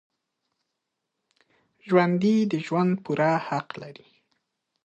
[1.87, 4.09] ژوندي د ژوند پوره حق لري